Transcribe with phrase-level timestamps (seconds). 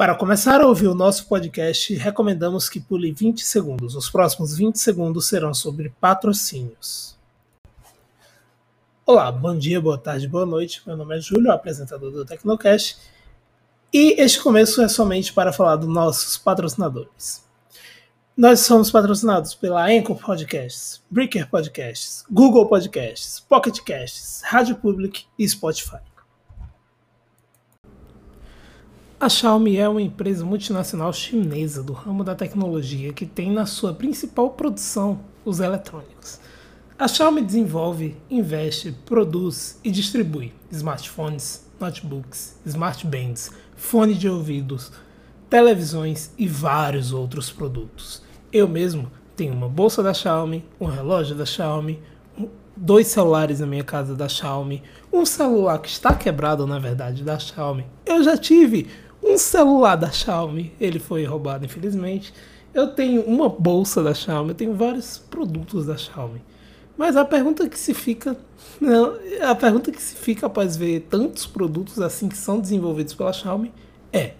[0.00, 3.94] Para começar a ouvir o nosso podcast, recomendamos que pule 20 segundos.
[3.94, 7.18] Os próximos 20 segundos serão sobre patrocínios.
[9.04, 10.80] Olá, bom dia, boa tarde, boa noite.
[10.86, 12.96] Meu nome é Júlio, apresentador do Tecnocast,
[13.92, 17.44] e este começo é somente para falar dos nossos patrocinadores.
[18.34, 25.46] Nós somos patrocinados pela Anchor Podcasts, Breaker Podcasts, Google Podcasts, Pocket Casts, Rádio Public e
[25.46, 26.09] Spotify.
[29.20, 33.92] A Xiaomi é uma empresa multinacional chinesa do ramo da tecnologia que tem na sua
[33.92, 36.40] principal produção os eletrônicos.
[36.98, 44.90] A Xiaomi desenvolve, investe, produz e distribui smartphones, notebooks, smartbands, fone de ouvidos,
[45.50, 48.22] televisões e vários outros produtos.
[48.50, 52.00] Eu mesmo tenho uma bolsa da Xiaomi, um relógio da Xiaomi,
[52.74, 57.38] dois celulares na minha casa da Xiaomi, um celular que está quebrado, na verdade, da
[57.38, 57.84] Xiaomi.
[58.06, 58.88] Eu já tive
[59.22, 62.32] um celular da Xiaomi, ele foi roubado, infelizmente.
[62.72, 66.42] Eu tenho uma bolsa da Xiaomi, eu tenho vários produtos da Xiaomi.
[66.96, 68.36] Mas a pergunta que se fica,
[68.80, 73.32] não, a pergunta que se fica após ver tantos produtos assim que são desenvolvidos pela
[73.32, 73.72] Xiaomi
[74.12, 74.34] é: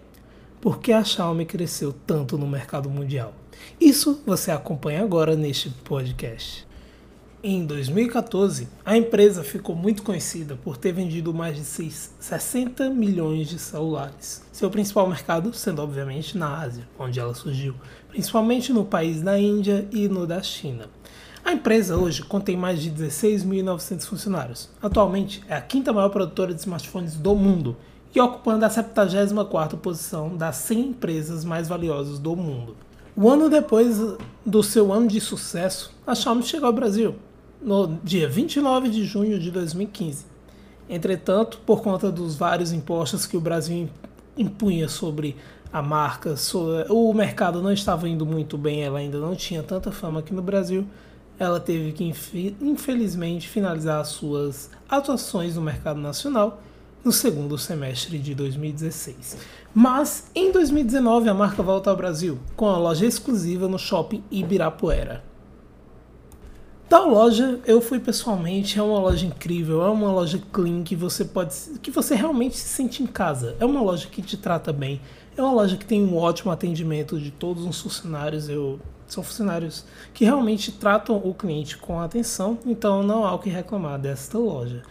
[0.61, 3.33] por que a Xiaomi cresceu tanto no mercado mundial?
[3.81, 6.67] Isso você acompanha agora neste podcast.
[7.43, 13.59] Em 2014, a empresa ficou muito conhecida por ter vendido mais de 60 milhões de
[13.59, 14.45] celulares.
[14.53, 17.75] Seu principal mercado sendo, obviamente, na Ásia, onde ela surgiu,
[18.11, 20.91] principalmente no país da Índia e no da China.
[21.43, 24.69] A empresa hoje contém mais de 16.900 funcionários.
[24.83, 27.75] Atualmente é a quinta maior produtora de smartphones do mundo
[28.15, 32.77] e ocupando a 74ª posição das 100 empresas mais valiosas do mundo.
[33.17, 33.99] Um ano depois
[34.45, 37.17] do seu ano de sucesso, a Xiaomi chegou ao Brasil,
[37.61, 40.25] no dia 29 de junho de 2015.
[40.89, 43.89] Entretanto, por conta dos vários impostos que o Brasil
[44.37, 45.37] impunha sobre
[45.73, 46.35] a marca,
[46.89, 50.43] o mercado não estava indo muito bem, ela ainda não tinha tanta fama aqui no
[50.43, 50.85] Brasil,
[51.39, 52.05] ela teve que
[52.61, 56.61] infelizmente finalizar as suas atuações no mercado nacional
[57.05, 59.39] no segundo semestre de 2016.
[59.73, 65.30] Mas em 2019 a marca volta ao Brasil com a loja exclusiva no shopping Ibirapuera.
[66.91, 71.25] Tal loja eu fui pessoalmente, é uma loja incrível, é uma loja clean que você
[71.25, 73.55] pode que você realmente se sente em casa.
[73.61, 75.01] É uma loja que te trata bem,
[75.37, 78.49] é uma loja que tem um ótimo atendimento de todos os funcionários.
[78.49, 83.49] Eu são funcionários que realmente tratam o cliente com atenção, então não há o que
[83.49, 84.83] reclamar desta loja.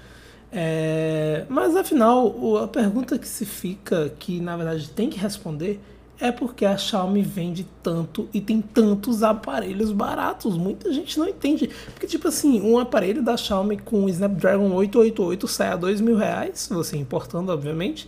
[0.54, 5.82] É, mas afinal, a pergunta que se fica, que na verdade tem que responder,
[6.20, 10.58] é porque a Xiaomi vende tanto e tem tantos aparelhos baratos.
[10.58, 11.70] Muita gente não entende.
[11.94, 16.18] Porque, tipo assim, um aparelho da Xiaomi com o Snapdragon 888 sai a dois mil
[16.18, 18.08] reais, você importando, obviamente.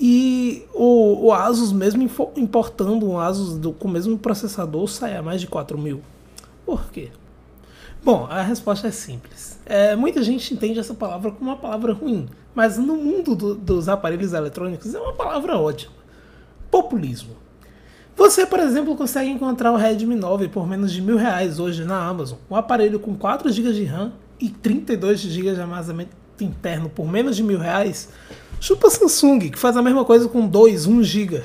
[0.00, 2.02] E o, o Asus, mesmo
[2.36, 6.02] importando um Asus do, com o mesmo processador, sai a mais de 4 mil.
[6.66, 7.10] Por quê?
[8.02, 9.58] Bom, a resposta é simples.
[9.64, 13.88] É, muita gente entende essa palavra como uma palavra ruim, mas no mundo do, dos
[13.88, 15.92] aparelhos eletrônicos é uma palavra ótima.
[16.70, 17.43] Populismo.
[18.16, 21.98] Você, por exemplo, consegue encontrar o Redmi 9 por menos de mil reais hoje na
[21.98, 22.38] Amazon.
[22.50, 26.10] Um aparelho com 4 GB de RAM e 32 GB de armazenamento
[26.40, 28.08] interno por menos de mil reais.
[28.60, 31.42] Chupa Samsung, que faz a mesma coisa com 2, 1 GB.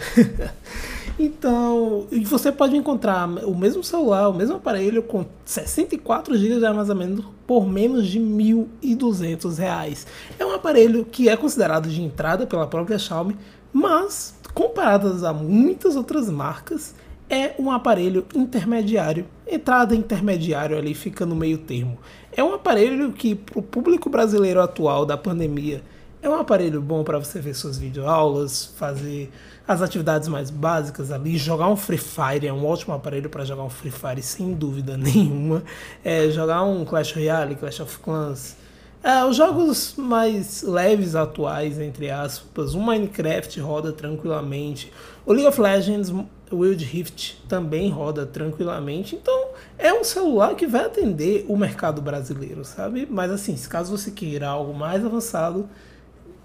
[1.20, 6.66] então, e você pode encontrar o mesmo celular, o mesmo aparelho com 64 GB de
[6.66, 10.08] armazenamento por menos de 1.200 reais.
[10.38, 13.36] É um aparelho que é considerado de entrada pela própria Xiaomi,
[13.74, 16.94] mas comparadas a muitas outras marcas,
[17.30, 19.26] é um aparelho intermediário.
[19.48, 21.98] Entrada intermediário ali fica no meio termo.
[22.36, 25.84] É um aparelho que, para o público brasileiro atual da pandemia,
[26.22, 29.32] é um aparelho bom para você ver suas videoaulas, fazer
[29.68, 33.64] as atividades mais básicas ali, jogar um Free Fire é um ótimo aparelho para jogar
[33.64, 35.64] um Free Fire sem dúvida nenhuma.
[36.04, 38.58] É, jogar um Clash Royale, Clash of Clans,
[39.02, 44.92] é, os jogos mais leves atuais, entre aspas, o Minecraft roda tranquilamente,
[45.26, 46.10] o League of Legends,
[46.52, 52.02] o Wild Rift também roda tranquilamente, então é um celular que vai atender o mercado
[52.02, 53.08] brasileiro, sabe?
[53.10, 55.70] Mas assim, se caso você queira algo mais avançado,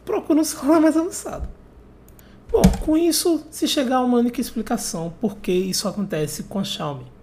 [0.04, 1.48] procure um celular mais avançado.
[2.52, 6.64] Bom, com isso se chegar a uma única explicação por que isso acontece com a
[6.64, 7.13] Xiaomi.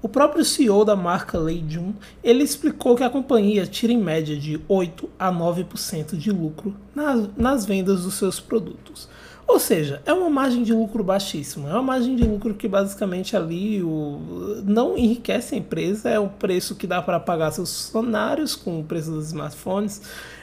[0.00, 1.92] O próprio CEO da marca Lei Jun,
[2.22, 7.28] ele explicou que a companhia tira em média de 8 a 9% de lucro nas,
[7.36, 9.08] nas vendas dos seus produtos.
[9.44, 11.70] Ou seja, é uma margem de lucro baixíssima.
[11.70, 16.28] É uma margem de lucro que basicamente ali o, não enriquece a empresa, é o
[16.28, 20.02] preço que dá para pagar seus funcionários com o preço dos smartphones,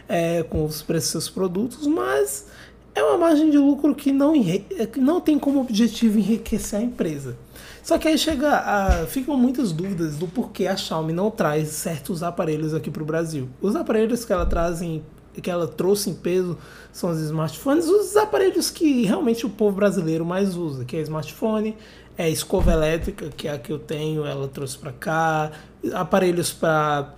[0.10, 2.48] é, com os preços dos seus produtos, mas
[2.96, 7.38] é uma margem de lucro que não, que não tem como objetivo enriquecer a empresa.
[7.86, 12.24] Só que aí chega a, ficam muitas dúvidas do porquê a Xiaomi não traz certos
[12.24, 13.48] aparelhos aqui para o Brasil.
[13.62, 15.04] Os aparelhos que ela traz em,
[15.36, 16.58] que ela trouxe em peso
[16.92, 21.78] são os smartphones, os aparelhos que realmente o povo brasileiro mais usa, que é smartphone,
[22.18, 25.52] é escova elétrica, que é a que eu tenho, ela trouxe para cá,
[25.94, 27.14] aparelhos para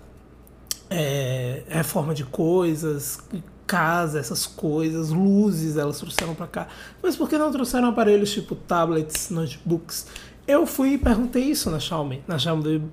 [0.90, 3.20] é, reforma de coisas,
[3.66, 6.68] casa, essas coisas, luzes, elas trouxeram para cá.
[7.02, 10.08] Mas por que não trouxeram aparelhos tipo tablets, notebooks?
[10.48, 12.92] Eu fui e perguntei isso na Xiaomi, na Xiaomi do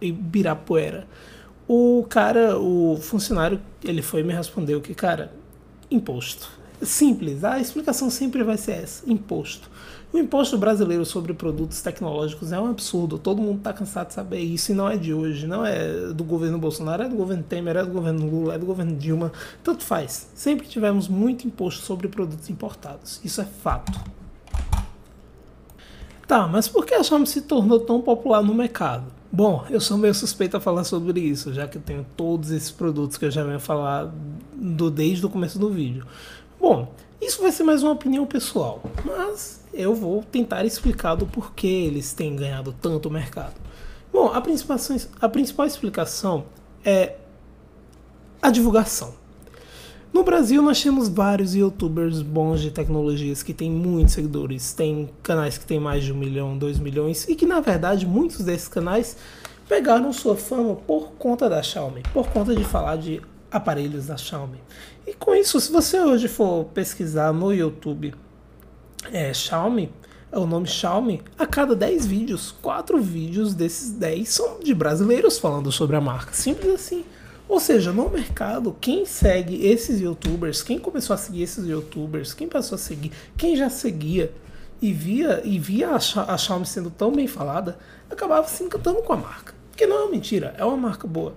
[0.00, 1.08] Ibirapuera.
[1.66, 5.32] O cara, o funcionário, ele foi e me respondeu que, cara,
[5.90, 6.48] imposto.
[6.80, 9.68] Simples, a explicação sempre vai ser essa: imposto.
[10.12, 13.18] O imposto brasileiro sobre produtos tecnológicos é um absurdo.
[13.18, 15.48] Todo mundo está cansado de saber isso e não é de hoje.
[15.48, 18.64] Não é do governo Bolsonaro, é do governo Temer, é do governo Lula, é do
[18.64, 19.32] governo Dilma.
[19.64, 20.28] Tanto faz.
[20.34, 23.20] Sempre tivemos muito imposto sobre produtos importados.
[23.24, 24.00] Isso é fato.
[26.28, 29.06] Tá, mas por que a Xiaomi se tornou tão popular no mercado?
[29.32, 33.16] Bom, eu sou meio suspeito a falar sobre isso, já que tenho todos esses produtos
[33.16, 34.12] que eu já venho falar
[34.52, 36.06] do, desde o começo do vídeo.
[36.60, 41.66] Bom, isso vai ser mais uma opinião pessoal, mas eu vou tentar explicar do porquê
[41.66, 43.54] eles têm ganhado tanto mercado.
[44.12, 44.76] Bom, a principal,
[45.22, 46.44] a principal explicação
[46.84, 47.16] é
[48.42, 49.14] a divulgação.
[50.12, 55.58] No Brasil, nós temos vários youtubers bons de tecnologias que têm muitos seguidores, tem canais
[55.58, 59.16] que têm mais de um milhão, dois milhões, e que na verdade muitos desses canais
[59.68, 63.20] pegaram sua fama por conta da Xiaomi, por conta de falar de
[63.50, 64.58] aparelhos da Xiaomi.
[65.06, 68.14] E com isso, se você hoje for pesquisar no YouTube
[69.12, 69.92] é, Xiaomi,
[70.32, 75.38] é o nome Xiaomi, a cada 10 vídeos, 4 vídeos desses 10 são de brasileiros
[75.38, 76.32] falando sobre a marca.
[76.32, 77.04] Simples assim.
[77.48, 82.46] Ou seja, no mercado, quem segue esses youtubers, quem começou a seguir esses youtubers, quem
[82.46, 84.30] passou a seguir, quem já seguia
[84.82, 87.78] e via, e via a Xiaomi sendo tão bem falada,
[88.10, 89.54] acabava se encantando com a marca.
[89.70, 91.34] Porque não é uma mentira, é uma marca boa.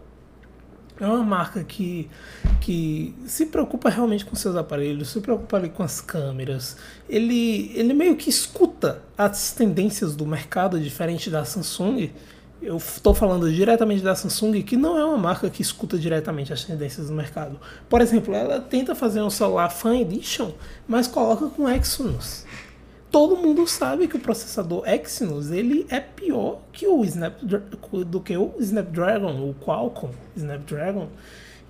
[1.00, 2.08] É uma marca que,
[2.60, 6.78] que se preocupa realmente com seus aparelhos, se preocupa ali com as câmeras.
[7.10, 12.12] Ele, ele meio que escuta as tendências do mercado, diferente da Samsung,
[12.62, 16.64] eu estou falando diretamente da Samsung, que não é uma marca que escuta diretamente as
[16.64, 17.60] tendências do mercado.
[17.90, 20.52] Por exemplo, ela tenta fazer um celular Fan Edition,
[20.88, 22.46] mas coloca com Exynos.
[23.10, 28.38] Todo mundo sabe que o processador Exynos ele é pior que o Snapdragon, do que
[28.38, 31.10] o Snapdragon, o Qualcomm Snapdragon.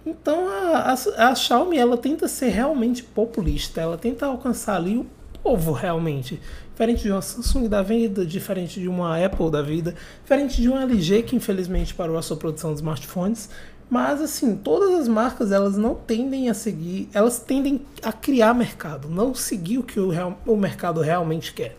[0.06, 5.06] Então a, a, a Xiaomi ela tenta ser realmente populista, ela tenta alcançar ali o
[5.44, 6.40] povo realmente.
[6.72, 10.84] Diferente de uma Samsung da vida, diferente de uma Apple da vida, diferente de uma
[10.84, 13.50] LG que infelizmente parou a sua produção de smartphones.
[13.90, 19.10] Mas assim, todas as marcas elas não tendem a seguir, elas tendem a criar mercado,
[19.10, 21.78] não seguir o que o, real, o mercado realmente quer.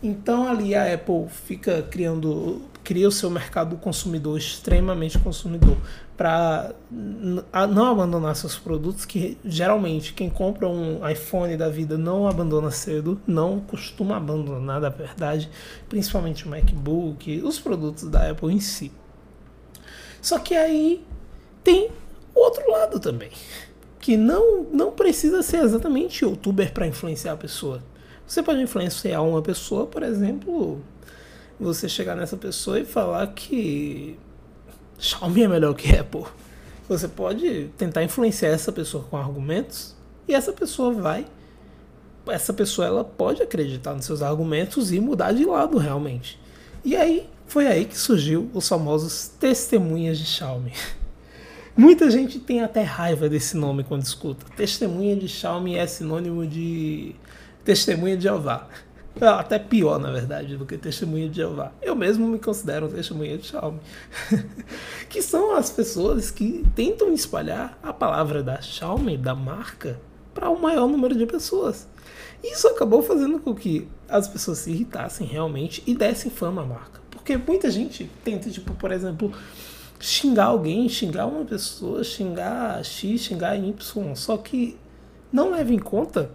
[0.00, 5.76] Então ali a Apple fica criando, cria o seu mercado consumidor extremamente consumidor
[6.20, 6.74] para
[7.64, 13.18] não abandonar seus produtos, que geralmente quem compra um iPhone da vida não abandona cedo,
[13.26, 15.48] não costuma abandonar da verdade,
[15.88, 18.92] principalmente o MacBook, os produtos da Apple em si.
[20.20, 21.02] Só que aí
[21.64, 21.90] tem
[22.34, 23.30] outro lado também,
[23.98, 27.82] que não, não precisa ser exatamente youtuber para influenciar a pessoa.
[28.26, 30.82] Você pode influenciar uma pessoa, por exemplo,
[31.58, 34.18] você chegar nessa pessoa e falar que
[35.00, 36.24] Xiaomi é melhor que Apple.
[36.88, 39.96] Você pode tentar influenciar essa pessoa com argumentos
[40.28, 41.26] e essa pessoa vai
[42.28, 46.38] essa pessoa ela pode acreditar nos seus argumentos e mudar de lado realmente.
[46.84, 50.72] E aí foi aí que surgiu os famosos testemunhas de Xiaomi.
[51.76, 54.44] Muita gente tem até raiva desse nome quando escuta.
[54.56, 57.14] Testemunha de Xiaomi é sinônimo de
[57.64, 58.68] testemunha de Jeová.
[59.20, 61.72] Até pior, na verdade, do que testemunha de Jeová.
[61.82, 63.80] Eu mesmo me considero um testemunha de Xiaomi.
[65.08, 70.00] que são as pessoas que tentam espalhar a palavra da Xiaomi, da marca,
[70.32, 71.88] para o maior número de pessoas.
[72.42, 77.00] Isso acabou fazendo com que as pessoas se irritassem realmente e dessem fama à marca.
[77.10, 79.32] Porque muita gente tenta, tipo, por exemplo,
[79.98, 84.78] xingar alguém, xingar uma pessoa, xingar X, xingar Y, só que
[85.30, 86.30] não leva em conta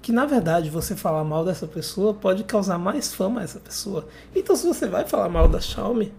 [0.00, 4.06] que na verdade você falar mal dessa pessoa pode causar mais fama a essa pessoa.
[4.34, 6.12] Então se você vai falar mal da Xiaomi,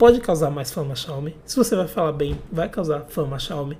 [0.00, 1.36] pode causar mais fama a Xiaomi.
[1.44, 3.76] Se você vai falar bem, vai causar fama a Xiaomi.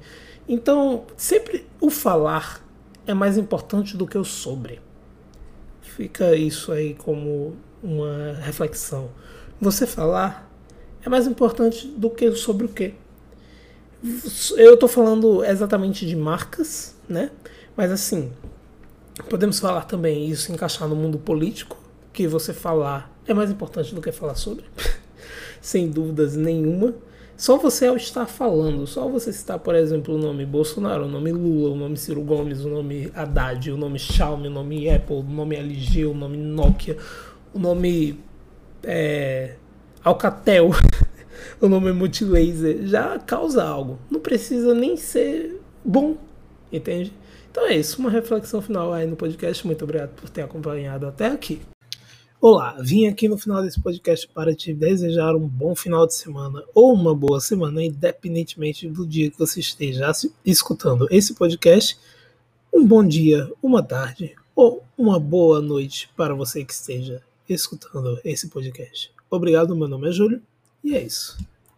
[0.46, 2.60] Então, sempre o falar
[3.06, 4.82] é mais importante do que o sobre.
[5.80, 9.10] Fica isso aí como uma reflexão.
[9.60, 10.50] Você falar
[11.02, 12.94] é mais importante do que sobre o quê?
[14.56, 17.30] Eu estou falando exatamente de marcas, né?
[17.76, 18.30] Mas assim,
[19.28, 21.76] Podemos falar também isso, encaixar no mundo político,
[22.12, 24.64] que você falar é mais importante do que falar sobre,
[25.60, 26.94] sem dúvidas nenhuma.
[27.36, 31.32] Só você ao estar falando, só você citar, por exemplo, o nome Bolsonaro, o nome
[31.32, 35.22] Lula, o nome Ciro Gomes, o nome Haddad, o nome Xiaomi, o nome Apple, o
[35.22, 36.98] nome LG, o nome Nokia,
[37.54, 38.20] o nome
[38.82, 39.54] é,
[40.04, 40.70] Alcatel,
[41.62, 43.98] o nome Multilaser, já causa algo.
[44.10, 46.18] Não precisa nem ser bom,
[46.70, 47.10] entende?
[47.50, 49.66] Então é isso, uma reflexão final aí no podcast.
[49.66, 51.60] Muito obrigado por ter acompanhado até aqui.
[52.40, 56.62] Olá, vim aqui no final desse podcast para te desejar um bom final de semana
[56.72, 60.10] ou uma boa semana, independentemente do dia que você esteja
[60.46, 61.98] escutando esse podcast.
[62.72, 68.48] Um bom dia, uma tarde ou uma boa noite para você que esteja escutando esse
[68.48, 69.12] podcast.
[69.28, 70.40] Obrigado, meu nome é Júlio
[70.84, 71.36] e é isso.